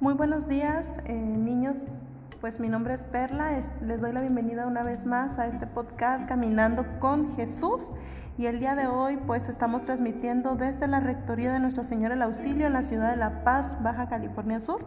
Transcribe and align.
Muy 0.00 0.14
buenos 0.14 0.46
días, 0.46 1.00
eh, 1.06 1.12
niños. 1.12 1.96
Pues 2.40 2.60
mi 2.60 2.68
nombre 2.68 2.94
es 2.94 3.02
Perla. 3.02 3.60
les 3.82 4.00
doy 4.00 4.12
la 4.12 4.20
bienvenida 4.20 4.68
una 4.68 4.84
vez 4.84 5.04
más 5.04 5.40
a 5.40 5.48
este 5.48 5.66
podcast 5.66 6.28
Caminando 6.28 6.86
con 7.00 7.34
Jesús. 7.34 7.90
Y 8.38 8.46
el 8.46 8.60
día 8.60 8.76
de 8.76 8.86
hoy, 8.86 9.18
pues 9.26 9.48
estamos 9.48 9.82
transmitiendo 9.82 10.54
desde 10.54 10.86
la 10.86 11.00
Rectoría 11.00 11.52
de 11.52 11.58
Nuestra 11.58 11.82
Señora 11.82 12.14
el 12.14 12.22
Auxilio 12.22 12.68
en 12.68 12.74
la 12.74 12.84
ciudad 12.84 13.10
de 13.10 13.16
La 13.16 13.42
Paz, 13.42 13.76
Baja 13.82 14.08
California 14.08 14.60
Sur. 14.60 14.86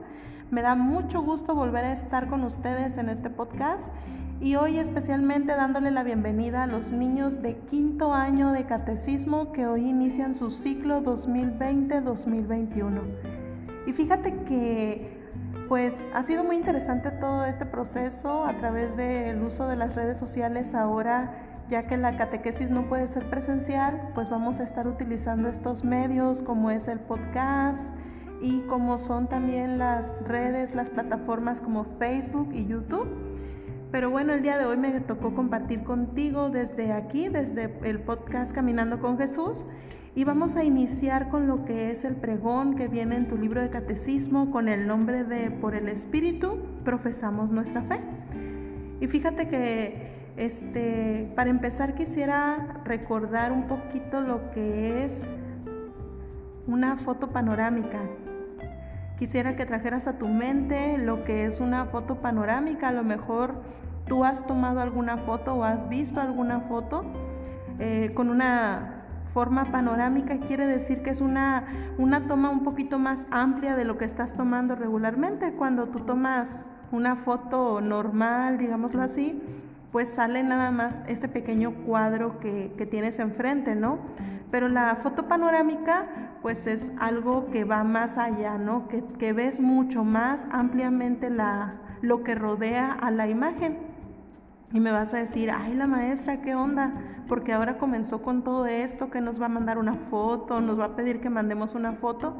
Me 0.49 0.61
da 0.61 0.75
mucho 0.75 1.21
gusto 1.21 1.55
volver 1.55 1.83
a 1.83 1.91
estar 1.91 2.29
con 2.29 2.45
ustedes 2.45 2.95
en 2.95 3.09
este 3.09 3.29
podcast 3.29 3.89
y 4.39 4.55
hoy 4.55 4.77
especialmente 4.77 5.53
dándole 5.53 5.91
la 5.91 6.03
bienvenida 6.03 6.63
a 6.63 6.67
los 6.67 6.93
niños 6.93 7.41
de 7.41 7.57
quinto 7.69 8.13
año 8.13 8.53
de 8.53 8.65
catecismo 8.65 9.51
que 9.51 9.67
hoy 9.67 9.89
inician 9.89 10.35
su 10.35 10.51
ciclo 10.51 11.03
2020-2021. 11.03 13.01
Y 13.85 13.93
fíjate 13.93 14.33
que 14.43 15.21
pues 15.67 16.05
ha 16.13 16.21
sido 16.23 16.43
muy 16.43 16.57
interesante 16.57 17.11
todo 17.11 17.45
este 17.45 17.65
proceso 17.65 18.45
a 18.45 18.57
través 18.57 18.97
del 18.97 19.41
uso 19.41 19.67
de 19.67 19.77
las 19.77 19.95
redes 19.95 20.17
sociales 20.17 20.73
ahora 20.73 21.63
ya 21.69 21.87
que 21.87 21.95
la 21.95 22.17
catequesis 22.17 22.69
no 22.69 22.89
puede 22.89 23.07
ser 23.07 23.29
presencial, 23.29 24.09
pues 24.13 24.29
vamos 24.29 24.59
a 24.59 24.63
estar 24.63 24.85
utilizando 24.87 25.47
estos 25.47 25.85
medios 25.85 26.43
como 26.43 26.69
es 26.69 26.89
el 26.89 26.99
podcast 26.99 27.89
y 28.41 28.59
como 28.63 28.97
son 28.97 29.29
también 29.29 29.77
las 29.77 30.21
redes, 30.27 30.75
las 30.75 30.89
plataformas 30.89 31.61
como 31.61 31.85
Facebook 31.97 32.49
y 32.51 32.65
YouTube 32.65 33.07
pero 33.91 34.09
bueno, 34.09 34.33
el 34.33 34.41
día 34.41 34.57
de 34.57 34.65
hoy 34.65 34.77
me 34.77 34.89
tocó 35.01 35.35
compartir 35.35 35.83
contigo 35.83 36.49
desde 36.49 36.93
aquí, 36.93 37.27
desde 37.27 37.77
el 37.83 37.99
podcast 37.99 38.53
Caminando 38.53 38.99
con 38.99 39.17
Jesús. 39.17 39.65
Y 40.13 40.25
vamos 40.25 40.57
a 40.57 40.63
iniciar 40.65 41.29
con 41.29 41.47
lo 41.47 41.63
que 41.63 41.89
es 41.89 42.03
el 42.03 42.17
pregón 42.17 42.75
que 42.75 42.89
viene 42.89 43.15
en 43.15 43.29
tu 43.29 43.37
libro 43.37 43.61
de 43.61 43.69
catecismo 43.69 44.51
con 44.51 44.67
el 44.67 44.85
nombre 44.85 45.23
de 45.23 45.51
Por 45.51 45.73
el 45.73 45.87
Espíritu 45.87 46.59
profesamos 46.83 47.49
nuestra 47.49 47.81
fe. 47.83 48.01
Y 48.99 49.07
fíjate 49.07 49.47
que 49.47 50.11
este, 50.35 51.31
para 51.35 51.49
empezar 51.49 51.95
quisiera 51.95 52.81
recordar 52.83 53.53
un 53.53 53.67
poquito 53.67 54.19
lo 54.19 54.51
que 54.51 55.05
es 55.05 55.25
una 56.67 56.97
foto 56.97 57.29
panorámica. 57.29 58.01
Quisiera 59.17 59.55
que 59.55 59.65
trajeras 59.65 60.07
a 60.07 60.17
tu 60.17 60.27
mente 60.27 60.97
lo 60.97 61.23
que 61.23 61.45
es 61.45 61.61
una 61.61 61.85
foto 61.85 62.15
panorámica. 62.15 62.89
A 62.89 62.91
lo 62.91 63.03
mejor 63.03 63.53
tú 64.07 64.25
has 64.25 64.45
tomado 64.45 64.81
alguna 64.81 65.19
foto 65.19 65.55
o 65.55 65.63
has 65.63 65.87
visto 65.87 66.19
alguna 66.19 66.59
foto 66.61 67.05
eh, 67.79 68.11
con 68.13 68.29
una 68.29 69.00
forma 69.33 69.65
panorámica. 69.65 70.37
Quiere 70.39 70.65
decir 70.65 71.01
que 71.03 71.09
es 71.09 71.21
una, 71.21 71.65
una 71.97 72.27
toma 72.27 72.49
un 72.49 72.63
poquito 72.63 72.99
más 72.99 73.25
amplia 73.31 73.75
de 73.75 73.85
lo 73.85 73.97
que 73.97 74.05
estás 74.05 74.33
tomando 74.33 74.75
regularmente. 74.75 75.53
Cuando 75.53 75.87
tú 75.87 75.99
tomas 75.99 76.63
una 76.91 77.15
foto 77.15 77.81
normal, 77.81 78.57
digámoslo 78.57 79.01
así, 79.01 79.41
pues 79.91 80.09
sale 80.09 80.43
nada 80.43 80.71
más 80.71 81.03
ese 81.07 81.27
pequeño 81.27 81.73
cuadro 81.85 82.39
que, 82.39 82.73
que 82.77 82.85
tienes 82.85 83.19
enfrente, 83.19 83.75
¿no? 83.75 83.99
Pero 84.51 84.67
la 84.67 84.95
foto 84.95 85.27
panorámica 85.27 86.07
pues 86.41 86.65
es 86.67 86.91
algo 86.99 87.49
que 87.51 87.63
va 87.63 87.83
más 87.83 88.17
allá, 88.17 88.57
¿no? 88.57 88.87
Que, 88.87 89.33
ves 89.33 89.59
mucho 89.59 90.03
más 90.03 90.47
ampliamente 90.51 91.29
la, 91.29 91.75
lo 92.01 92.23
que 92.23 92.35
rodea 92.35 92.91
a 92.91 93.11
la 93.11 93.27
imagen. 93.27 93.77
Y 94.73 94.79
me 94.79 94.91
vas 94.91 95.13
a 95.13 95.17
decir, 95.17 95.51
ay, 95.51 95.73
la 95.73 95.87
maestra, 95.87 96.41
¿qué 96.41 96.55
onda? 96.55 96.93
Porque 97.27 97.53
ahora 97.53 97.77
comenzó 97.77 98.21
con 98.21 98.43
todo 98.43 98.65
esto, 98.65 99.09
que 99.09 99.21
nos 99.21 99.41
va 99.41 99.47
a 99.47 99.49
mandar 99.49 99.77
una 99.77 99.95
foto, 99.95 100.61
nos 100.61 100.79
va 100.79 100.85
a 100.85 100.95
pedir 100.95 101.19
que 101.19 101.29
mandemos 101.29 101.75
una 101.75 101.93
foto 101.93 102.37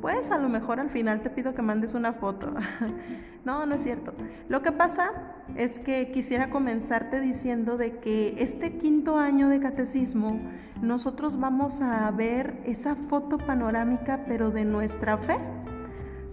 pues 0.00 0.30
a 0.30 0.38
lo 0.38 0.48
mejor 0.48 0.78
al 0.78 0.90
final 0.90 1.20
te 1.20 1.30
pido 1.30 1.54
que 1.54 1.62
mandes 1.62 1.94
una 1.94 2.12
foto. 2.12 2.52
no, 3.44 3.66
no 3.66 3.74
es 3.74 3.82
cierto. 3.82 4.14
Lo 4.48 4.62
que 4.62 4.72
pasa 4.72 5.10
es 5.56 5.78
que 5.78 6.12
quisiera 6.12 6.50
comenzarte 6.50 7.20
diciendo 7.20 7.76
de 7.76 7.98
que 7.98 8.34
este 8.38 8.78
quinto 8.78 9.18
año 9.18 9.48
de 9.48 9.60
catecismo 9.60 10.40
nosotros 10.80 11.38
vamos 11.38 11.80
a 11.80 12.10
ver 12.10 12.60
esa 12.64 12.94
foto 12.94 13.38
panorámica 13.38 14.24
pero 14.28 14.50
de 14.50 14.64
nuestra 14.64 15.16
fe. 15.18 15.38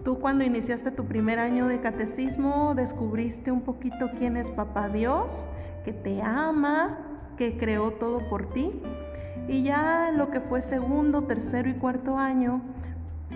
Tú 0.04 0.20
cuando 0.20 0.44
iniciaste 0.44 0.92
tu 0.92 1.06
primer 1.06 1.40
año 1.40 1.68
de 1.68 1.80
catecismo 1.80 2.74
descubriste 2.76 3.52
un 3.52 3.62
poquito 3.62 4.12
quién 4.18 4.38
es 4.38 4.52
Papá 4.52 4.90
Dios, 4.90 5.46
que 5.86 5.94
te 5.94 6.22
ama, 6.22 7.00
que 7.38 7.58
creó 7.58 7.92
todo 7.92 8.20
por 8.30 8.52
ti. 8.54 8.82
Y 9.48 9.64
ya 9.64 10.12
lo 10.14 10.30
que 10.30 10.40
fue 10.40 10.62
segundo, 10.62 11.24
tercero 11.24 11.70
y 11.70 11.74
cuarto 11.74 12.18
año, 12.18 12.62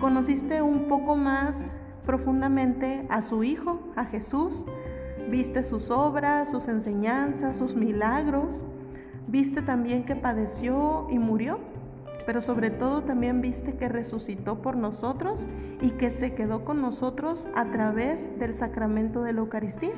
Conociste 0.00 0.62
un 0.62 0.86
poco 0.86 1.16
más 1.16 1.72
profundamente 2.06 3.04
a 3.08 3.20
su 3.20 3.42
Hijo, 3.42 3.80
a 3.96 4.04
Jesús. 4.04 4.64
Viste 5.28 5.64
sus 5.64 5.90
obras, 5.90 6.52
sus 6.52 6.68
enseñanzas, 6.68 7.56
sus 7.56 7.74
milagros. 7.74 8.62
Viste 9.26 9.60
también 9.60 10.04
que 10.04 10.14
padeció 10.14 11.08
y 11.10 11.18
murió, 11.18 11.58
pero 12.26 12.40
sobre 12.40 12.70
todo 12.70 13.02
también 13.02 13.40
viste 13.40 13.74
que 13.74 13.88
resucitó 13.88 14.60
por 14.60 14.76
nosotros 14.76 15.46
y 15.80 15.90
que 15.92 16.10
se 16.10 16.34
quedó 16.34 16.64
con 16.64 16.82
nosotros 16.82 17.48
a 17.54 17.66
través 17.70 18.38
del 18.38 18.54
sacramento 18.54 19.22
de 19.22 19.32
la 19.32 19.40
Eucaristía. 19.40 19.92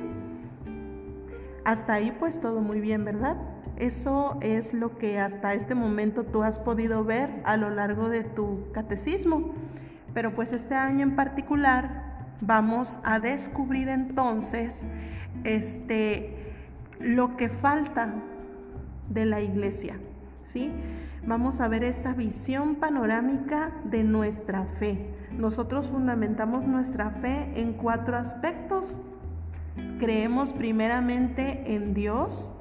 Hasta 1.63 1.93
ahí 1.93 2.15
pues 2.19 2.39
todo 2.39 2.61
muy 2.61 2.79
bien, 2.79 3.05
¿verdad? 3.05 3.37
Eso 3.77 4.37
es 4.41 4.73
lo 4.73 4.97
que 4.97 5.19
hasta 5.19 5.53
este 5.53 5.75
momento 5.75 6.23
tú 6.23 6.43
has 6.43 6.57
podido 6.57 7.03
ver 7.03 7.41
a 7.43 7.57
lo 7.57 7.69
largo 7.69 8.09
de 8.09 8.23
tu 8.23 8.71
catecismo. 8.71 9.53
Pero 10.13 10.33
pues 10.33 10.51
este 10.51 10.75
año 10.75 11.03
en 11.03 11.15
particular 11.15 12.25
vamos 12.41 12.97
a 13.03 13.19
descubrir 13.19 13.89
entonces 13.89 14.83
este, 15.43 16.53
lo 16.99 17.37
que 17.37 17.49
falta 17.49 18.13
de 19.09 19.25
la 19.25 19.41
iglesia, 19.41 19.95
¿sí? 20.43 20.71
Vamos 21.25 21.61
a 21.61 21.67
ver 21.67 21.83
esa 21.83 22.13
visión 22.13 22.75
panorámica 22.75 23.71
de 23.83 24.03
nuestra 24.03 24.65
fe. 24.79 25.13
Nosotros 25.37 25.87
fundamentamos 25.87 26.65
nuestra 26.65 27.11
fe 27.11 27.51
en 27.55 27.73
cuatro 27.73 28.17
aspectos. 28.17 28.97
Creemos 29.99 30.51
primeramente 30.51 31.75
en 31.75 31.93
Dios, 31.93 32.51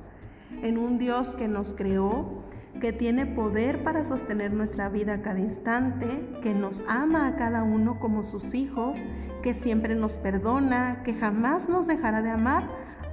en 0.63 0.77
un 0.77 0.99
Dios 0.99 1.35
que 1.35 1.49
nos 1.49 1.73
creó, 1.73 2.43
que 2.83 2.93
tiene 2.93 3.25
poder 3.25 3.83
para 3.83 4.05
sostener 4.05 4.53
nuestra 4.53 4.91
vida 4.91 5.15
a 5.15 5.23
cada 5.23 5.41
instante, 5.41 6.07
que 6.43 6.53
nos 6.53 6.85
ama 6.87 7.29
a 7.29 7.37
cada 7.37 7.63
uno 7.63 7.99
como 7.99 8.25
sus 8.25 8.55
hijos, 8.55 8.99
que 9.43 9.55
siempre 9.55 9.95
nos 9.95 10.19
perdona, 10.19 11.03
que 11.03 11.15
jamás 11.15 11.67
nos 11.67 11.87
dejará 11.87 12.21
de 12.21 12.31
amar, 12.31 12.65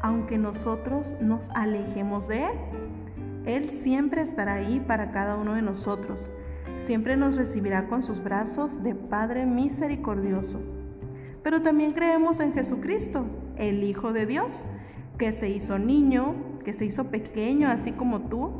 aunque 0.01 0.37
nosotros 0.37 1.13
nos 1.21 1.49
alejemos 1.51 2.27
de 2.27 2.43
Él. 2.43 2.76
Él 3.47 3.71
siempre 3.71 4.21
estará 4.21 4.55
ahí 4.55 4.83
para 4.85 5.11
cada 5.11 5.37
uno 5.37 5.55
de 5.55 5.61
nosotros. 5.61 6.29
Siempre 6.79 7.15
nos 7.15 7.37
recibirá 7.37 7.87
con 7.87 8.03
sus 8.03 8.21
brazos 8.21 8.83
de 8.83 8.93
Padre 8.93 9.45
misericordioso. 9.45 10.59
Pero 11.43 11.61
también 11.61 11.93
creemos 11.93 12.41
en 12.41 12.51
Jesucristo, 12.51 13.25
el 13.55 13.85
Hijo 13.85 14.11
de 14.11 14.25
Dios, 14.25 14.65
que 15.17 15.31
se 15.31 15.49
hizo 15.49 15.79
niño, 15.79 16.35
que 16.65 16.73
se 16.73 16.83
hizo 16.83 17.05
pequeño 17.05 17.69
así 17.69 17.93
como 17.93 18.23
tú, 18.23 18.51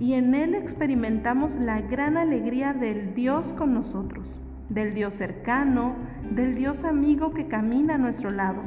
y 0.00 0.14
en 0.14 0.34
Él 0.34 0.56
experimentamos 0.56 1.54
la 1.54 1.80
gran 1.80 2.16
alegría 2.16 2.72
del 2.72 3.14
Dios 3.14 3.52
con 3.52 3.72
nosotros, 3.72 4.40
del 4.68 4.94
Dios 4.94 5.14
cercano, 5.14 5.94
del 6.34 6.56
Dios 6.56 6.82
amigo 6.82 7.32
que 7.32 7.46
camina 7.46 7.94
a 7.94 7.98
nuestro 7.98 8.30
lado. 8.30 8.62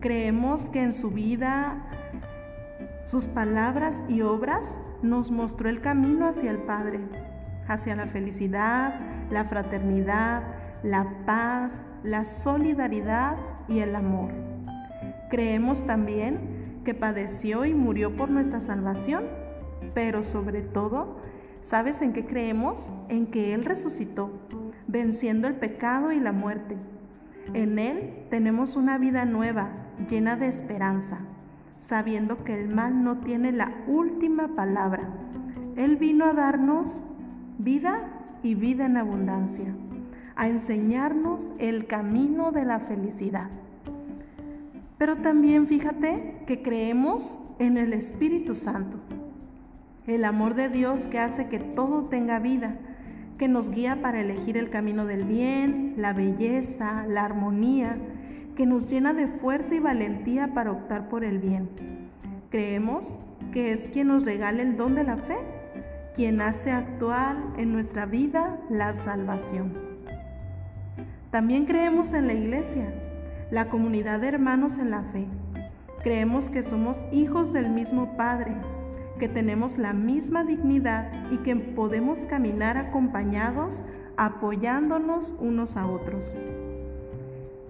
Creemos 0.00 0.68
que 0.70 0.80
en 0.80 0.92
su 0.92 1.12
vida, 1.12 1.86
sus 3.06 3.26
palabras 3.26 4.04
y 4.08 4.20
obras 4.20 4.78
nos 5.00 5.30
mostró 5.30 5.70
el 5.70 5.80
camino 5.80 6.28
hacia 6.28 6.50
el 6.50 6.58
Padre, 6.58 7.00
hacia 7.66 7.96
la 7.96 8.06
felicidad, 8.06 9.00
la 9.30 9.46
fraternidad, 9.46 10.42
la 10.82 11.06
paz, 11.24 11.86
la 12.02 12.26
solidaridad 12.26 13.38
y 13.66 13.78
el 13.78 13.96
amor. 13.96 14.32
Creemos 15.30 15.86
también 15.86 16.82
que 16.84 16.92
padeció 16.92 17.64
y 17.64 17.74
murió 17.74 18.14
por 18.14 18.28
nuestra 18.28 18.60
salvación 18.60 19.24
pero 19.96 20.24
sobre 20.24 20.60
todo, 20.60 21.16
¿sabes 21.62 22.02
en 22.02 22.12
qué 22.12 22.26
creemos? 22.26 22.92
En 23.08 23.28
que 23.28 23.54
Él 23.54 23.64
resucitó, 23.64 24.30
venciendo 24.86 25.48
el 25.48 25.54
pecado 25.54 26.12
y 26.12 26.20
la 26.20 26.32
muerte. 26.32 26.76
En 27.54 27.78
Él 27.78 28.26
tenemos 28.28 28.76
una 28.76 28.98
vida 28.98 29.24
nueva, 29.24 29.70
llena 30.10 30.36
de 30.36 30.48
esperanza, 30.48 31.20
sabiendo 31.78 32.44
que 32.44 32.58
el 32.58 32.74
mal 32.74 33.02
no 33.02 33.18
tiene 33.18 33.52
la 33.52 33.72
última 33.86 34.48
palabra. 34.48 35.08
Él 35.76 35.96
vino 35.96 36.24
a 36.24 36.32
darnos 36.32 37.02
vida 37.58 38.38
y 38.42 38.54
vida 38.54 38.86
en 38.86 38.96
abundancia, 38.96 39.74
a 40.34 40.48
enseñarnos 40.48 41.52
el 41.58 41.86
camino 41.86 42.52
de 42.52 42.64
la 42.64 42.80
felicidad. 42.80 43.48
Pero 44.98 45.16
también 45.16 45.66
fíjate 45.66 46.42
que 46.46 46.62
creemos 46.62 47.38
en 47.58 47.76
el 47.76 47.92
Espíritu 47.92 48.54
Santo 48.54 48.98
el 50.06 50.24
amor 50.24 50.54
de 50.54 50.68
Dios 50.68 51.08
que 51.08 51.18
hace 51.18 51.48
que 51.48 51.58
todo 51.58 52.04
tenga 52.04 52.38
vida. 52.38 52.76
que 53.38 53.48
nos 53.48 53.68
guía 53.68 54.00
para 54.00 54.22
elegir 54.22 54.56
el 54.56 54.70
camino 54.70 55.04
del 55.04 55.24
bien, 55.24 55.92
la 55.98 56.14
belleza, 56.14 57.04
la 57.06 57.26
armonía, 57.26 57.98
que 58.56 58.66
nos 58.66 58.88
llena 58.90 59.12
de 59.12 59.28
fuerza 59.28 59.74
y 59.74 59.80
valentía 59.80 60.54
para 60.54 60.72
optar 60.72 61.08
por 61.08 61.22
el 61.22 61.38
bien. 61.38 61.68
Creemos 62.50 63.16
que 63.52 63.72
es 63.72 63.88
quien 63.88 64.08
nos 64.08 64.24
regala 64.24 64.62
el 64.62 64.76
don 64.76 64.94
de 64.94 65.04
la 65.04 65.18
fe, 65.18 65.36
quien 66.14 66.40
hace 66.40 66.70
actual 66.70 67.36
en 67.58 67.72
nuestra 67.72 68.06
vida 68.06 68.58
la 68.70 68.94
salvación. 68.94 69.74
También 71.30 71.66
creemos 71.66 72.14
en 72.14 72.26
la 72.26 72.32
iglesia, 72.32 72.94
la 73.50 73.68
comunidad 73.68 74.20
de 74.20 74.28
hermanos 74.28 74.78
en 74.78 74.90
la 74.90 75.02
fe. 75.02 75.26
Creemos 76.02 76.48
que 76.48 76.62
somos 76.62 77.04
hijos 77.12 77.52
del 77.52 77.68
mismo 77.68 78.16
Padre, 78.16 78.56
que 79.18 79.28
tenemos 79.28 79.76
la 79.76 79.92
misma 79.92 80.44
dignidad 80.44 81.30
y 81.30 81.38
que 81.38 81.56
podemos 81.56 82.20
caminar 82.26 82.78
acompañados, 82.78 83.82
apoyándonos 84.16 85.34
unos 85.38 85.76
a 85.76 85.86
otros. 85.86 86.24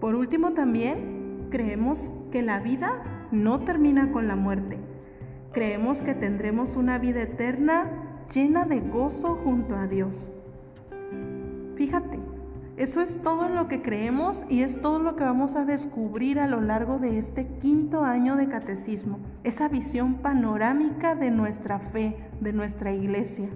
Por 0.00 0.14
último 0.14 0.52
también, 0.52 1.48
creemos 1.50 2.12
que 2.30 2.42
la 2.42 2.60
vida 2.60 3.28
no 3.30 3.60
termina 3.60 4.12
con 4.12 4.28
la 4.28 4.36
muerte. 4.36 4.78
Creemos 5.52 6.02
que 6.02 6.14
tendremos 6.14 6.76
una 6.76 6.98
vida 6.98 7.22
eterna 7.22 7.90
llena 8.32 8.64
de 8.64 8.80
gozo 8.80 9.36
junto 9.42 9.74
a 9.74 9.86
Dios. 9.86 10.32
Fíjate, 11.76 12.18
eso 12.76 13.00
es 13.00 13.16
todo 13.22 13.48
lo 13.48 13.68
que 13.68 13.80
creemos 13.80 14.44
y 14.50 14.60
es 14.60 14.82
todo 14.82 14.98
lo 14.98 15.16
que 15.16 15.24
vamos 15.24 15.56
a 15.56 15.64
descubrir 15.64 16.38
a 16.38 16.46
lo 16.46 16.60
largo 16.60 16.98
de 16.98 17.16
este 17.16 17.46
quinto 17.46 18.04
año 18.04 18.36
de 18.36 18.48
catecismo, 18.48 19.18
esa 19.44 19.68
visión 19.68 20.16
panorámica 20.16 21.14
de 21.14 21.30
nuestra 21.30 21.78
fe, 21.78 22.16
de 22.40 22.52
nuestra 22.52 22.92
iglesia. 22.92 23.48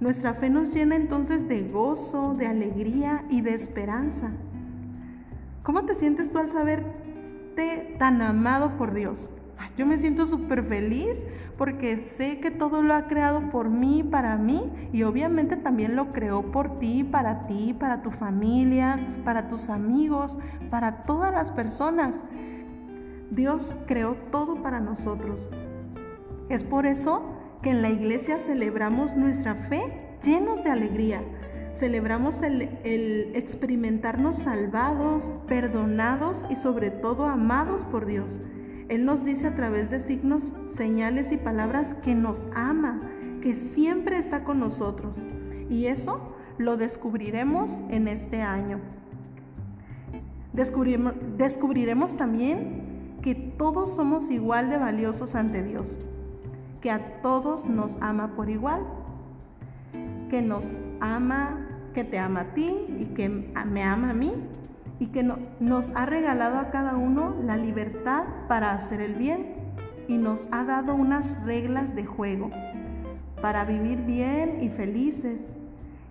Nuestra 0.00 0.34
fe 0.34 0.50
nos 0.50 0.74
llena 0.74 0.96
entonces 0.96 1.48
de 1.48 1.62
gozo, 1.62 2.34
de 2.34 2.46
alegría 2.46 3.24
y 3.30 3.40
de 3.40 3.54
esperanza. 3.54 4.32
¿Cómo 5.62 5.84
te 5.84 5.94
sientes 5.94 6.30
tú 6.30 6.38
al 6.38 6.50
saberte 6.50 7.94
tan 7.98 8.20
amado 8.20 8.76
por 8.76 8.92
Dios? 8.92 9.30
Yo 9.76 9.86
me 9.86 9.96
siento 9.96 10.26
súper 10.26 10.64
feliz 10.64 11.22
porque 11.56 11.96
sé 11.98 12.40
que 12.40 12.50
todo 12.50 12.82
lo 12.82 12.94
ha 12.94 13.06
creado 13.06 13.48
por 13.50 13.70
mí, 13.70 14.02
para 14.02 14.36
mí, 14.36 14.70
y 14.92 15.04
obviamente 15.04 15.56
también 15.56 15.94
lo 15.94 16.12
creó 16.12 16.42
por 16.50 16.78
ti, 16.78 17.04
para 17.04 17.46
ti, 17.46 17.74
para 17.78 18.02
tu 18.02 18.10
familia, 18.10 18.98
para 19.24 19.48
tus 19.48 19.70
amigos, 19.70 20.36
para 20.68 21.04
todas 21.04 21.32
las 21.32 21.52
personas. 21.52 22.24
Dios 23.30 23.78
creó 23.86 24.16
todo 24.30 24.62
para 24.62 24.80
nosotros. 24.80 25.48
Es 26.48 26.64
por 26.64 26.84
eso 26.84 27.22
que 27.62 27.70
en 27.70 27.82
la 27.82 27.88
iglesia 27.88 28.38
celebramos 28.38 29.16
nuestra 29.16 29.54
fe 29.54 30.16
llenos 30.22 30.64
de 30.64 30.70
alegría. 30.70 31.22
Celebramos 31.74 32.42
el, 32.42 33.32
experimentarnos 33.34 34.36
salvados, 34.36 35.32
perdonados 35.46 36.44
y 36.50 36.56
sobre 36.56 36.90
todo 36.90 37.24
amados 37.24 37.84
por 37.84 38.06
Dios. 38.06 38.40
Él 38.88 39.04
nos 39.04 39.24
dice 39.24 39.46
a 39.46 39.54
través 39.54 39.90
de 39.90 40.00
signos, 40.00 40.52
señales 40.76 41.32
y 41.32 41.38
palabras 41.38 41.94
que 42.02 42.14
nos 42.14 42.48
ama, 42.54 43.00
que 43.40 43.54
siempre 43.54 44.18
está 44.18 44.44
con 44.44 44.60
nosotros. 44.60 45.16
Y 45.70 45.86
eso 45.86 46.34
lo 46.58 46.76
descubriremos 46.76 47.80
en 47.88 48.06
este 48.08 48.42
año. 48.42 48.78
Descubriremos 50.52 52.16
también 52.16 53.16
que 53.22 53.34
todos 53.34 53.94
somos 53.94 54.30
igual 54.30 54.68
de 54.68 54.76
valiosos 54.76 55.34
ante 55.34 55.62
Dios, 55.62 55.96
que 56.80 56.90
a 56.90 57.22
todos 57.22 57.64
nos 57.64 57.96
ama 58.02 58.34
por 58.34 58.50
igual, 58.50 58.82
que 60.32 60.40
nos 60.40 60.78
ama, 60.98 61.58
que 61.92 62.04
te 62.04 62.18
ama 62.18 62.40
a 62.40 62.54
ti 62.54 62.86
y 62.98 63.04
que 63.14 63.28
me 63.28 63.82
ama 63.82 64.08
a 64.08 64.14
mí 64.14 64.32
y 64.98 65.08
que 65.08 65.22
nos 65.22 65.94
ha 65.94 66.06
regalado 66.06 66.58
a 66.58 66.70
cada 66.70 66.96
uno 66.96 67.36
la 67.44 67.58
libertad 67.58 68.24
para 68.48 68.72
hacer 68.72 69.02
el 69.02 69.12
bien 69.12 69.48
y 70.08 70.16
nos 70.16 70.48
ha 70.50 70.64
dado 70.64 70.94
unas 70.94 71.44
reglas 71.44 71.94
de 71.94 72.06
juego 72.06 72.50
para 73.42 73.66
vivir 73.66 74.06
bien 74.06 74.62
y 74.62 74.70
felices 74.70 75.52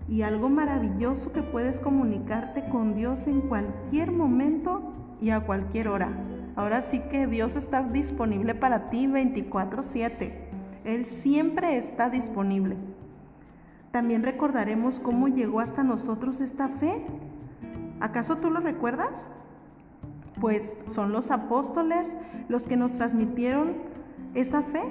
y 0.08 0.22
algo 0.22 0.48
maravilloso 0.48 1.32
que 1.32 1.42
puedes 1.42 1.80
comunicarte 1.80 2.68
con 2.68 2.94
Dios 2.94 3.26
en 3.26 3.40
cualquier 3.40 4.12
momento 4.12 4.92
y 5.20 5.30
a 5.30 5.40
cualquier 5.40 5.88
hora. 5.88 6.10
Ahora 6.54 6.80
sí 6.80 7.00
que 7.10 7.26
Dios 7.26 7.56
está 7.56 7.82
disponible 7.82 8.54
para 8.54 8.88
ti 8.88 9.08
24/7. 9.08 10.32
Él 10.84 11.06
siempre 11.06 11.76
está 11.76 12.08
disponible. 12.08 12.91
También 13.92 14.22
recordaremos 14.24 14.98
cómo 14.98 15.28
llegó 15.28 15.60
hasta 15.60 15.84
nosotros 15.84 16.40
esta 16.40 16.68
fe 16.68 17.04
¿Acaso 18.02 18.38
tú 18.38 18.50
lo 18.50 18.58
recuerdas? 18.58 19.28
Pues 20.40 20.76
son 20.86 21.12
los 21.12 21.30
apóstoles 21.30 22.16
los 22.48 22.64
que 22.64 22.76
nos 22.76 22.90
transmitieron 22.90 23.74
esa 24.34 24.62
fe 24.62 24.82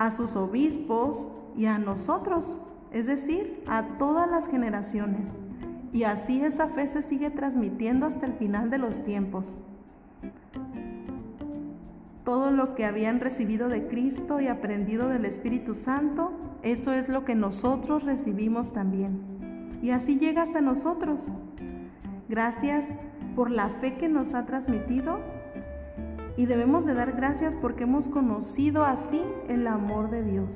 a 0.00 0.10
sus 0.10 0.34
obispos 0.34 1.28
y 1.56 1.66
a 1.66 1.78
nosotros, 1.78 2.56
es 2.90 3.06
decir, 3.06 3.62
a 3.68 3.84
todas 3.96 4.28
las 4.28 4.48
generaciones. 4.48 5.30
Y 5.92 6.02
así 6.02 6.40
esa 6.42 6.66
fe 6.66 6.88
se 6.88 7.02
sigue 7.02 7.30
transmitiendo 7.30 8.04
hasta 8.06 8.26
el 8.26 8.32
final 8.32 8.70
de 8.70 8.78
los 8.78 9.04
tiempos. 9.04 9.56
Todo 12.28 12.50
lo 12.50 12.74
que 12.74 12.84
habían 12.84 13.20
recibido 13.20 13.68
de 13.68 13.86
Cristo 13.86 14.38
y 14.38 14.48
aprendido 14.48 15.08
del 15.08 15.24
Espíritu 15.24 15.74
Santo, 15.74 16.30
eso 16.62 16.92
es 16.92 17.08
lo 17.08 17.24
que 17.24 17.34
nosotros 17.34 18.04
recibimos 18.04 18.74
también 18.74 19.38
y 19.80 19.92
así 19.92 20.18
llega 20.18 20.42
hasta 20.42 20.60
nosotros. 20.60 21.26
Gracias 22.28 22.84
por 23.34 23.50
la 23.50 23.70
fe 23.70 23.94
que 23.94 24.10
nos 24.10 24.34
ha 24.34 24.44
transmitido 24.44 25.20
y 26.36 26.44
debemos 26.44 26.84
de 26.84 26.92
dar 26.92 27.12
gracias 27.12 27.54
porque 27.54 27.84
hemos 27.84 28.10
conocido 28.10 28.84
así 28.84 29.22
el 29.48 29.66
amor 29.66 30.10
de 30.10 30.22
Dios. 30.22 30.54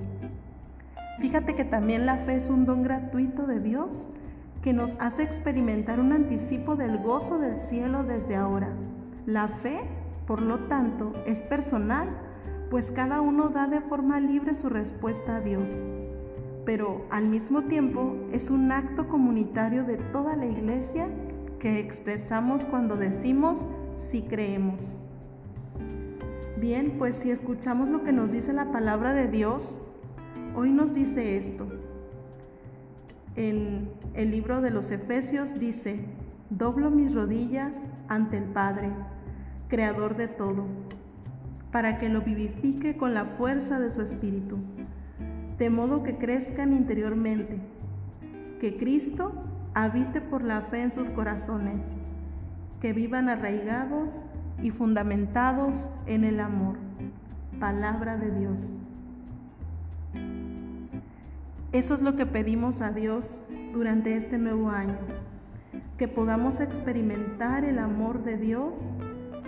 Fíjate 1.22 1.54
que 1.54 1.64
también 1.64 2.04
la 2.04 2.19
fe 2.19 2.36
es 2.36 2.50
un 2.50 2.66
don 2.66 2.82
gratuito 2.82 3.46
de 3.46 3.60
Dios 3.60 4.08
que 4.60 4.74
nos 4.74 4.94
hace 5.00 5.22
experimentar 5.22 6.00
un 6.00 6.12
anticipo 6.12 6.76
del 6.76 6.98
gozo 6.98 7.38
del 7.38 7.58
cielo 7.58 8.04
desde 8.04 8.36
ahora. 8.36 8.69
La 9.24 9.48
fe, 9.48 9.80
por 10.26 10.42
lo 10.42 10.58
tanto, 10.60 11.12
es 11.26 11.42
personal, 11.42 12.08
pues 12.70 12.90
cada 12.90 13.20
uno 13.20 13.48
da 13.48 13.66
de 13.69 13.80
forma 13.80 14.20
libre 14.20 14.54
su 14.54 14.69
respuesta 14.69 15.36
a 15.36 15.40
Dios 15.40 15.69
pero 16.64 17.04
al 17.10 17.26
mismo 17.26 17.62
tiempo 17.62 18.16
es 18.32 18.50
un 18.50 18.70
acto 18.70 19.08
comunitario 19.08 19.84
de 19.84 19.96
toda 19.96 20.36
la 20.36 20.46
iglesia 20.46 21.08
que 21.58 21.79
expresamos 21.79 22.64
cuando 22.64 22.96
decimos 22.96 23.67
si 23.96 24.22
creemos. 24.22 24.96
Bien, 26.58 26.94
pues 26.98 27.17
si 27.17 27.31
escuchamos 27.31 27.88
lo 27.88 28.05
que 28.05 28.12
nos 28.12 28.31
dice 28.31 28.52
la 28.52 28.70
palabra 28.70 29.12
de 29.12 29.26
Dios, 29.26 29.76
hoy 30.55 30.70
nos 30.70 30.94
dice 30.94 31.36
esto. 31.36 31.67
En 33.34 33.91
el 34.14 34.31
libro 34.31 34.60
de 34.60 34.70
los 34.70 34.91
Efesios 34.91 35.58
dice, 35.58 36.05
doblo 36.50 36.91
mis 36.91 37.14
rodillas 37.14 37.76
ante 38.06 38.38
el 38.38 38.44
Padre, 38.44 38.91
Creador 39.72 40.17
de 40.17 40.29
todo, 40.29 40.67
para 41.70 41.98
que 41.98 42.10
lo 42.10 42.20
vivifique 42.20 42.94
con 42.98 43.14
la 43.14 43.24
fuerza 43.24 43.81
de 43.81 43.88
su 43.88 44.02
Espíritu 44.02 44.58
de 45.62 45.70
modo 45.70 46.02
que 46.02 46.17
crezcan 46.17 46.72
interiormente, 46.72 47.60
que 48.60 48.76
Cristo 48.76 49.32
habite 49.74 50.20
por 50.20 50.43
la 50.43 50.62
fe 50.62 50.82
en 50.82 50.91
sus 50.91 51.08
corazones, 51.08 51.81
que 52.81 52.93
vivan 52.93 53.29
arraigados 53.29 54.24
y 54.60 54.70
fundamentados 54.70 55.88
en 56.06 56.24
el 56.24 56.41
amor. 56.41 56.79
Palabra 57.60 58.17
de 58.17 58.31
Dios. 58.32 58.70
Eso 61.70 61.94
es 61.94 62.02
lo 62.02 62.17
que 62.17 62.26
pedimos 62.26 62.81
a 62.81 62.91
Dios 62.91 63.41
durante 63.72 64.17
este 64.17 64.36
nuevo 64.36 64.69
año, 64.69 64.98
que 65.96 66.08
podamos 66.08 66.58
experimentar 66.58 67.64
el 67.64 67.79
amor 67.79 68.24
de 68.24 68.36
Dios, 68.36 68.91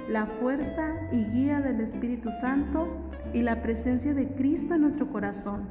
la 0.09 0.27
fuerza 0.27 0.95
y 1.13 1.25
guía 1.25 1.61
del 1.61 1.81
Espíritu 1.81 2.31
Santo 2.41 2.89
y 3.33 3.43
la 3.43 3.63
presencia 3.63 4.15
de 4.15 4.29
Cristo 4.29 4.75
en 4.75 4.83
nuestro 4.83 5.09
corazón 5.11 5.67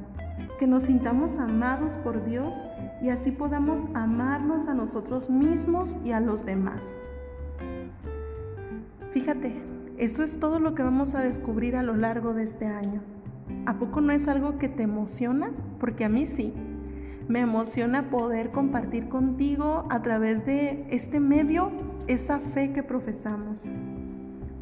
que 0.58 0.66
nos 0.66 0.84
sintamos 0.84 1.38
amados 1.38 1.96
por 1.96 2.24
Dios 2.24 2.64
y 3.02 3.08
así 3.10 3.32
podamos 3.32 3.80
amarnos 3.94 4.68
a 4.68 4.74
nosotros 4.74 5.28
mismos 5.30 5.96
y 6.04 6.12
a 6.12 6.20
los 6.20 6.44
demás. 6.44 6.82
Fíjate, 9.12 9.54
eso 9.98 10.22
es 10.22 10.38
todo 10.38 10.58
lo 10.58 10.74
que 10.74 10.82
vamos 10.82 11.14
a 11.14 11.20
descubrir 11.20 11.76
a 11.76 11.82
lo 11.82 11.96
largo 11.96 12.34
de 12.34 12.44
este 12.44 12.66
año. 12.66 13.00
¿A 13.66 13.78
poco 13.78 14.00
no 14.00 14.12
es 14.12 14.28
algo 14.28 14.58
que 14.58 14.68
te 14.68 14.82
emociona? 14.82 15.50
Porque 15.78 16.04
a 16.04 16.08
mí 16.08 16.26
sí. 16.26 16.52
Me 17.28 17.40
emociona 17.40 18.10
poder 18.10 18.50
compartir 18.50 19.08
contigo 19.08 19.86
a 19.88 20.02
través 20.02 20.44
de 20.44 20.86
este 20.90 21.20
medio 21.20 21.70
esa 22.06 22.38
fe 22.38 22.72
que 22.72 22.82
profesamos. 22.82 23.66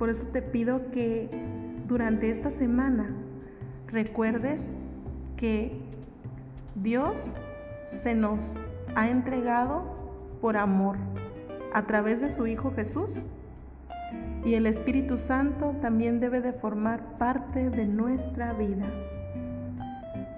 Por 0.02 0.10
eso 0.10 0.26
te 0.32 0.42
pido 0.42 0.90
que 0.90 1.30
durante 1.86 2.28
esta 2.28 2.50
semana 2.50 3.08
recuerdes 3.86 4.74
que 5.36 5.80
Dios 6.74 7.36
se 7.84 8.12
nos 8.12 8.56
ha 8.96 9.08
entregado 9.08 9.84
por 10.40 10.56
amor 10.56 10.96
a 11.72 11.86
través 11.86 12.20
de 12.20 12.30
su 12.30 12.48
Hijo 12.48 12.72
Jesús 12.72 13.26
y 14.44 14.54
el 14.54 14.66
Espíritu 14.66 15.18
Santo 15.18 15.76
también 15.80 16.18
debe 16.18 16.40
de 16.40 16.52
formar 16.52 17.16
parte 17.16 17.70
de 17.70 17.86
nuestra 17.86 18.54
vida. 18.54 18.90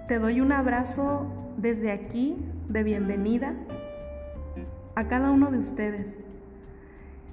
Te 0.09 0.19
doy 0.19 0.43
un 0.43 0.53
abrazo 0.53 1.25
desde 1.57 1.91
aquí 1.91 2.37
de 2.69 2.83
bienvenida 2.83 3.55
a 4.95 5.09
cada 5.09 5.31
uno 5.31 5.51
de 5.51 5.57
ustedes, 5.57 6.07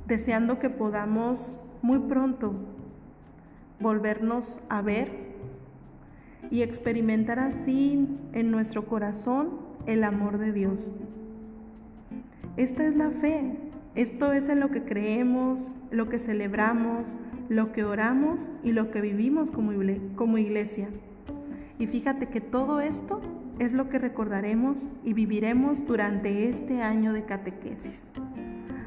deseando 0.07 0.59
que 0.59 0.69
podamos 0.69 1.57
muy 1.81 1.99
pronto 1.99 2.53
volvernos 3.79 4.59
a 4.69 4.81
ver 4.81 5.31
y 6.49 6.61
experimentar 6.61 7.39
así 7.39 8.07
en 8.33 8.51
nuestro 8.51 8.85
corazón 8.85 9.49
el 9.85 10.03
amor 10.03 10.37
de 10.37 10.51
Dios. 10.51 10.91
Esta 12.57 12.85
es 12.85 12.95
la 12.95 13.09
fe, 13.11 13.57
esto 13.95 14.33
es 14.33 14.49
en 14.49 14.59
lo 14.59 14.69
que 14.69 14.83
creemos, 14.83 15.71
lo 15.89 16.09
que 16.09 16.19
celebramos, 16.19 17.15
lo 17.49 17.71
que 17.71 17.83
oramos 17.83 18.49
y 18.63 18.71
lo 18.71 18.91
que 18.91 19.01
vivimos 19.01 19.51
como, 19.51 20.37
iglesia. 20.37 20.89
Y 21.79 21.87
fíjate 21.87 22.27
que 22.27 22.41
todo 22.41 22.81
esto 22.81 23.19
es 23.59 23.73
lo 23.73 23.89
que 23.89 23.99
recordaremos 23.99 24.89
y 25.03 25.13
viviremos 25.13 25.85
durante 25.85 26.47
este 26.49 26.81
año 26.81 27.13
de 27.13 27.25
catequesis. 27.25 28.09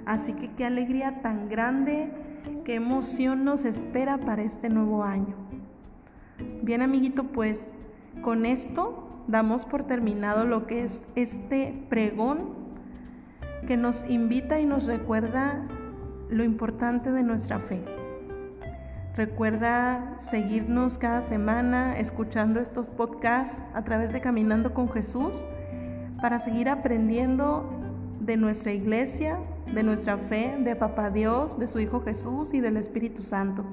Así 0.07 0.33
que 0.35 0.51
qué 0.53 0.65
alegría 0.65 1.23
tan 1.23 1.49
grande, 1.49 2.11
qué 2.65 2.77
emoción 2.77 3.45
nos 3.45 3.65
espera 3.65 4.19
para 4.19 4.43
este 4.43 4.69
nuevo 4.69 5.05
año. 5.05 5.35
Bien 6.63 6.83
amiguito, 6.83 7.25
pues 7.25 7.65
con 8.23 8.47
esto 8.47 9.07
damos 9.29 9.67
por 9.67 9.85
terminado 9.85 10.47
lo 10.47 10.67
que 10.67 10.85
es 10.85 11.03
este 11.15 11.75
pregón 11.89 12.55
que 13.67 13.77
nos 13.77 14.09
invita 14.09 14.61
y 14.61 14.67
nos 14.67 14.85
recuerda 14.85 15.63
lo 16.31 16.43
importante 16.43 17.13
de 17.13 17.23
nuestra 17.23 17.59
fe. 17.59 17.83
Recuerda 19.17 20.17
seguirnos 20.19 20.99
cada 20.99 21.23
semana 21.23 21.99
escuchando 21.99 22.61
estos 22.61 22.89
podcasts 22.89 23.63
a 23.75 23.85
través 23.85 24.13
de 24.13 24.21
Caminando 24.21 24.75
con 24.75 24.91
Jesús 24.91 25.47
para 26.21 26.39
seguir 26.39 26.69
aprendiendo 26.69 27.71
de 28.21 28.37
nuestra 28.37 28.73
iglesia, 28.73 29.39
de 29.73 29.83
nuestra 29.83 30.17
fe, 30.17 30.57
de 30.61 30.77
Papá 30.77 31.11
Dios, 31.11 31.59
de 31.59 31.67
su 31.67 31.81
Hijo 31.81 32.01
Jesús 32.01 32.55
y 32.55 32.61
del 32.61 32.77
Espíritu 32.77 33.23
Santo. 33.23 33.65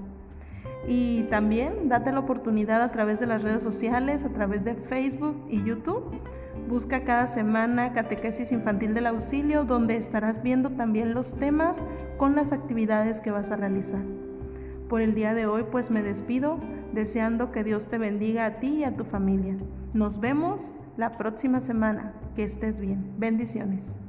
Y 0.88 1.24
también 1.24 1.90
date 1.90 2.12
la 2.12 2.20
oportunidad 2.20 2.82
a 2.82 2.92
través 2.92 3.20
de 3.20 3.28
las 3.28 3.44
redes 3.44 3.62
sociales, 3.62 4.24
a 4.24 4.30
través 4.30 4.64
de 4.64 4.76
Facebook 4.76 5.46
y 5.50 5.64
YouTube 5.64 6.20
Busca 6.68 7.04
cada 7.04 7.28
semana 7.28 7.94
Catequesis 7.94 8.52
Infantil 8.52 8.94
del 8.94 9.08
Auxilio, 9.08 9.66
donde 9.66 9.96
estarás 9.98 10.42
viendo 10.42 10.70
también 10.70 11.14
los 11.14 11.34
temas 11.36 11.84
con 12.18 12.36
las 12.36 12.52
actividades 12.52 13.20
que 13.20 13.32
vas 13.32 13.52
a 13.52 13.58
realizar. 13.58 14.02
Por 14.88 15.02
el 15.02 15.14
día 15.16 15.34
de 15.34 15.48
hoy, 15.48 15.66
pues 15.70 15.92
me 15.92 16.02
despido, 16.02 16.60
deseando 16.94 17.52
que 17.52 17.64
Dios 17.64 17.90
te 17.90 17.98
bendiga 17.98 18.46
a 18.46 18.60
ti 18.60 18.80
y 18.80 18.84
a 18.84 18.96
tu 18.96 19.04
familia. 19.04 19.56
Nos 19.94 20.20
vemos 20.20 20.74
la 20.98 21.12
próxima 21.18 21.60
semana. 21.60 22.14
Que 22.36 22.44
estés 22.44 22.80
bien. 22.80 23.14
Bendiciones. 23.18 24.01